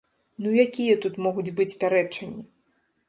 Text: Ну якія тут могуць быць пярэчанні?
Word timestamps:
Ну 0.45 0.53
якія 0.65 0.95
тут 1.03 1.19
могуць 1.25 1.55
быць 1.59 1.71
пярэчанні? 1.85 2.43